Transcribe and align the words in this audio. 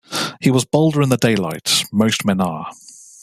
He 0.39 0.49
was 0.49 0.65
bolder 0.65 1.03
in 1.03 1.09
the 1.09 1.15
daylight— 1.15 1.83
most 1.93 2.25
men 2.25 2.41
are. 2.41 2.71